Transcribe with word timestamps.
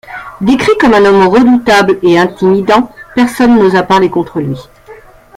Décrit 0.41 0.71
comme 0.79 0.95
un 0.95 1.05
homme 1.05 1.27
redoutable 1.27 1.99
et 2.01 2.17
intimidant, 2.17 2.89
personne 3.13 3.59
n'osa 3.59 3.83
parler 3.83 4.09
contre 4.09 4.39
lui. 4.39 4.57